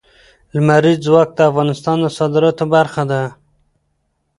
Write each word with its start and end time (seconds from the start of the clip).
لمریز 0.53 0.97
ځواک 1.05 1.29
د 1.33 1.39
افغانستان 1.49 1.97
د 2.01 2.05
صادراتو 2.17 2.63
برخه 2.75 3.03
ده. 3.11 3.21